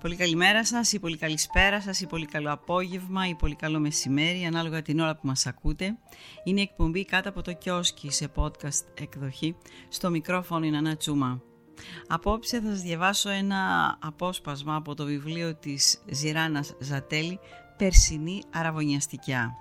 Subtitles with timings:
[0.00, 4.44] Πολύ καλημέρα σας ή πολύ καλησπέρα σας ή πολύ καλό απόγευμα ή πολύ καλό μεσημέρι
[4.44, 5.98] ανάλογα την ώρα που μας ακούτε.
[6.44, 9.56] Είναι η εκπομπή κάτω από το κιόσκι σε podcast εκδοχή.
[9.88, 11.42] Στο μικρόφωνο είναι Ανά Τσούμα.
[12.06, 17.38] Απόψε θα σας διαβάσω ένα απόσπασμα από το βιβλίο της Ζηράνας Ζατέλη
[17.76, 19.54] «Περσινή αραβωνιαστικιά».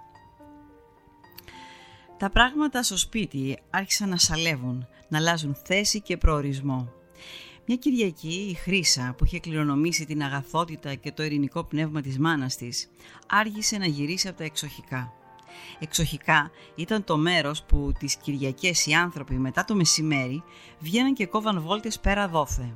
[2.18, 6.92] Τα πράγματα στο σπίτι άρχισαν να σαλεύουν, να αλλάζουν θέση και προορισμό.
[7.70, 12.56] Μια Κυριακή η Χρύσα που είχε κληρονομήσει την αγαθότητα και το ειρηνικό πνεύμα της μάνας
[12.56, 12.90] της
[13.28, 15.14] άργησε να γυρίσει από τα εξοχικά.
[15.80, 20.44] Εξοχικά ήταν το μέρος που τις Κυριακές οι άνθρωποι μετά το μεσημέρι
[20.80, 22.74] βγαίναν και κόβαν βόλτες πέρα δόθε.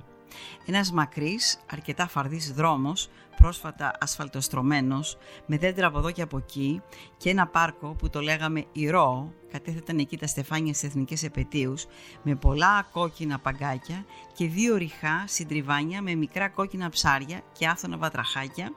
[0.65, 6.81] Ένας μακρύς, αρκετά φαρδής δρόμος, πρόσφατα ασφαλτοστρωμένος, με δέντρα από εδώ και από εκεί
[7.17, 11.85] και ένα πάρκο που το λέγαμε Ηρώ, κατέθεταν εκεί τα στεφάνια στις εθνικές επαιτίους,
[12.23, 18.73] με πολλά κόκκινα παγκάκια και δύο ριχά συντριβάνια με μικρά κόκκινα ψάρια και άφθονα βατραχάκια,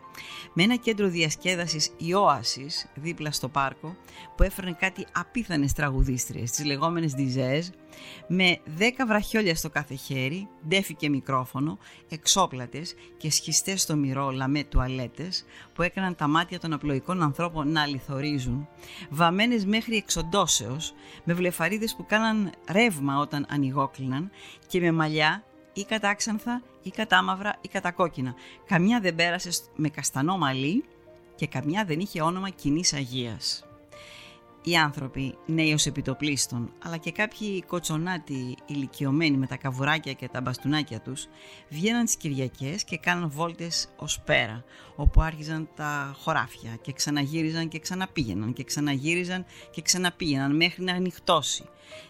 [0.53, 3.97] με ένα κέντρο διασκέδασης Ιώασης δίπλα στο πάρκο,
[4.37, 7.71] που έφερνε κάτι απίθανες τραγουδίστριες, τις λεγόμενες διζέες,
[8.27, 14.65] με δέκα βραχιόλια στο κάθε χέρι, ντέφι και μικρόφωνο, εξόπλατες και σχιστές στο μυρό λαμέ
[14.65, 18.69] τουαλέτες που έκαναν τα μάτια των απλοϊκών ανθρώπων να αληθορίζουν,
[19.11, 19.97] βαμμένες μέχρι
[20.65, 20.95] εξοντώσεως,
[21.25, 24.31] με βλεφαρίδες που κάναν ρεύμα όταν ανοιγόκλιναν
[24.67, 28.35] και με μαλλιά ή κατάξανθα ή κατάμαυρα ή κατακόκκινα.
[28.67, 30.85] Καμιά δεν πέρασε με καστανό μαλλί
[31.35, 33.65] και καμιά δεν είχε όνομα κοινής Αγίας
[34.67, 40.41] οι άνθρωποι νέοι ως επιτοπλίστων, αλλά και κάποιοι κοτσονάτοι ηλικιωμένοι με τα καβουράκια και τα
[40.41, 41.27] μπαστούνάκια τους,
[41.69, 44.65] βγαίναν τις Κυριακές και κάναν βόλτες ως πέρα,
[44.97, 51.65] όπου άρχιζαν τα χωράφια και ξαναγύριζαν και ξαναπήγαιναν και ξαναγύριζαν και ξαναπήγαιναν μέχρι να ανοιχτώσει.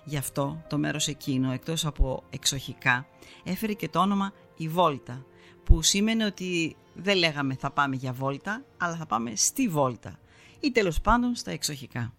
[0.05, 3.07] Γι' αυτό το μέρος εκείνο, εκτός από εξοχικά,
[3.45, 5.25] έφερε και το όνομα «Η Βόλτα»,
[5.65, 10.19] που σήμαινε ότι δεν λέγαμε θα πάμε για βόλτα, αλλά θα πάμε στη βόλτα
[10.61, 12.13] ή τέλος πάντων στα εξοχικά.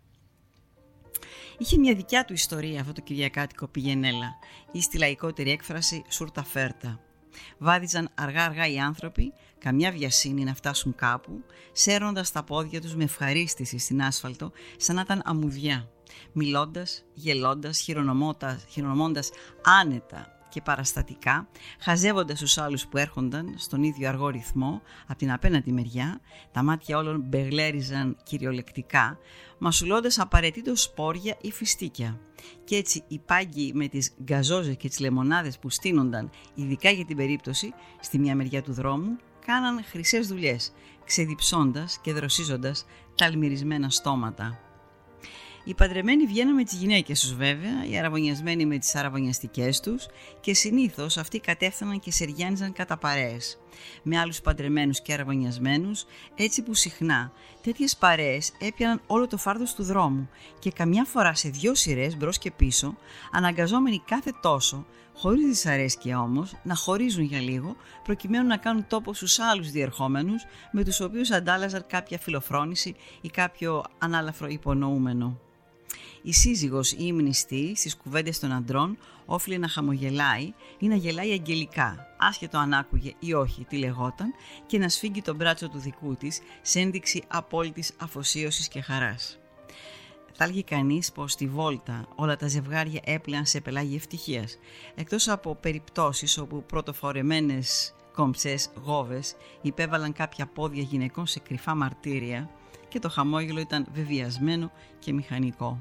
[1.58, 4.40] Είχε μια δικιά του ιστορία αυτό το Κυριακάτικο πηγενέλα
[4.72, 7.00] ή στη λαϊκότερη έκφραση σούρτα φέρτα.
[7.58, 13.78] Βάδιζαν αργά-αργά οι άνθρωποι, καμιά βιασύνη να φτάσουν κάπου, σέρνοντας τα πόδια τους με ευχαρίστηση
[13.78, 15.90] στην άσφαλτο, σαν να ήταν αμμουδιά.
[16.32, 17.80] Μιλώντας, γελώντας,
[18.70, 19.30] χειρονομώντας
[19.62, 21.48] άνετα και παραστατικά,
[21.80, 26.20] χαζεύοντας τους άλλους που έρχονταν στον ίδιο αργό ρυθμό από την απέναντι μεριά,
[26.52, 29.18] τα μάτια όλων μπεγλέριζαν κυριολεκτικά,
[29.58, 32.20] μασουλώντας απαραίτητο σπόρια ή φιστίκια.
[32.64, 37.18] Και έτσι οι πάγκοι με τις γκαζόζες και τις λεμονάδες που στείνονταν ειδικά για την
[37.18, 40.72] περίπτωση στη μια μεριά του δρόμου, κάναν χρυσές δουλειές,
[41.06, 44.65] ξεδιψώντας και δροσίζοντας τα αλμυρισμένα στόματα.
[45.68, 50.06] Οι παντρεμένοι βγαίνουν με τις γυναίκες τους βέβαια, οι αραβωνιασμένοι με τις αραβωνιαστικές τους
[50.40, 53.58] και συνήθως αυτοί κατέφθαναν και σεριάνιζαν κατά παρέες
[54.04, 57.32] με άλλους παντρεμένους και αραβωνιασμένους, έτσι που συχνά
[57.62, 60.30] τέτοιες παρέες έπιαναν όλο το φάρδος του δρόμου
[60.60, 62.96] και καμιά φορά σε δυο σειρές μπρος και πίσω,
[63.32, 64.86] αναγκαζόμενοι κάθε τόσο,
[65.16, 70.84] χωρίς δυσαρέσκεια όμως, να χωρίζουν για λίγο, προκειμένου να κάνουν τόπο στους άλλους διερχόμενους, με
[70.84, 75.40] τους οποίους αντάλλαζαν κάποια φιλοφρόνηση ή κάποιο ανάλαφρο υπονοούμενο.
[76.22, 81.32] Η σύζυγος ή η μνηστή στις κουβέντες των αντρών όφιλε να χαμογελάει ή να γελάει
[81.32, 84.34] αγγελικά, άσχετο αν άκουγε ή όχι τι λεγόταν
[84.66, 89.40] και να σφίγγει τον μπράτσο του δικού της σε ένδειξη απόλυτης αφοσίωσης και χαράς.
[90.38, 94.58] Θα έλεγε κανείς πως στη Βόλτα όλα τα ζευγάρια έπλεαν σε πελάγι ευτυχίας,
[94.96, 102.50] εκτός από περιπτώσεις όπου πρωτοφορεμένες κομψές γόβες υπέβαλαν κάποια πόδια γυναικών σε κρυφά μαρτύρια
[102.88, 105.80] και το χαμόγελο ήταν βεβαιασμένο και μηχανικό.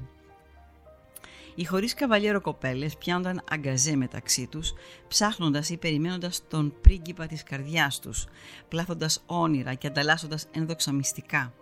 [1.55, 4.73] Οι χωρίς καβαλιέρο κοπέλες πιάνονταν αγκαζέ μεταξύ τους,
[5.07, 8.25] ψάχνοντας ή περιμένοντας τον πρίγκιπα της καρδιάς τους,
[8.67, 11.53] πλάθοντας όνειρα και ανταλλάσσοντας ένδοξα μυστικά.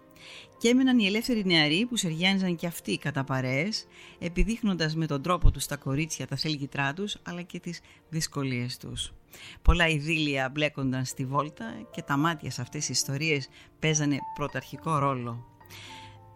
[0.57, 3.85] Και έμεναν οι ελεύθεροι νεαροί που σεριάνιζαν και αυτοί κατά παρέες,
[4.19, 9.13] επιδείχνοντας με τον τρόπο τους στα κορίτσια τα θέλγητρά τους, αλλά και τις δυσκολίες τους.
[9.61, 13.47] Πολλά ειδήλια μπλέκονταν στη βόλτα και τα μάτια σε αυτές τις ιστορίες
[13.79, 15.45] παίζανε πρωταρχικό ρόλο.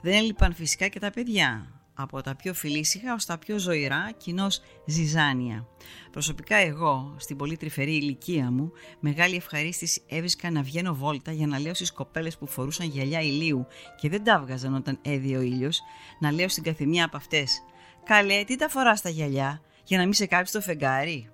[0.01, 4.61] Δεν έλειπαν φυσικά και τα παιδιά, από τα πιο φιλήσυχα ως τα πιο ζωηρά, κοινώς
[4.85, 5.67] ζυζάνια.
[6.11, 11.59] Προσωπικά εγώ, στην πολύ τρυφερή ηλικία μου, μεγάλη ευχαρίστηση έβρισκα να βγαίνω βόλτα για να
[11.59, 13.67] λέω στις κοπέλες που φορούσαν γυαλιά ηλίου
[14.01, 15.81] και δεν τα βγάζαν όταν έδιε ο ήλιος,
[16.19, 17.61] να λέω στην καθημιά από αυτές
[18.03, 21.29] «Καλέ, τι τα φοράς τα γυαλιά, για να μην σε κάψει το φεγγάρι»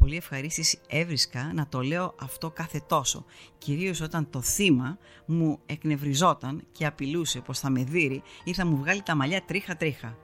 [0.00, 3.24] πολύ ευχαρίστηση έβρισκα να το λέω αυτό κάθε τόσο,
[3.58, 8.76] κυρίως όταν το θύμα μου εκνευριζόταν και απειλούσε πως θα με δείρει ή θα μου
[8.76, 10.16] βγάλει τα μαλλιά τρίχα τρίχα.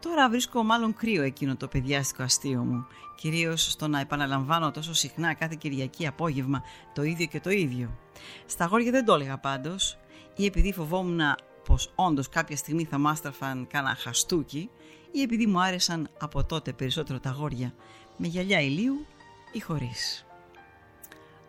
[0.00, 2.86] Τώρα βρίσκω μάλλον κρύο εκείνο το παιδιάστικο αστείο μου,
[3.16, 6.62] κυρίως στο να επαναλαμβάνω τόσο συχνά κάθε Κυριακή απόγευμα
[6.94, 7.98] το ίδιο και το ίδιο.
[8.46, 9.98] Στα γόρια δεν το έλεγα πάντως,
[10.36, 11.20] ή επειδή φοβόμουν
[11.64, 14.70] πως όντως κάποια στιγμή θα μάστραφαν κάνα χαστούκι,
[15.12, 17.74] ή επειδή μου άρεσαν από τότε περισσότερο τα γόρια
[18.22, 19.06] με γυαλιά ηλίου
[19.52, 20.26] ή χωρίς.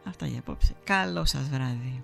[0.04, 0.76] Αυτά για απόψε.
[0.84, 2.04] Καλό σας βράδυ.